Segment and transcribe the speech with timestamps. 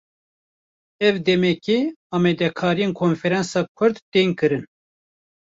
[1.09, 1.75] Ev demeke,
[2.17, 4.63] amadekariyên konferansa Kurd tên kirin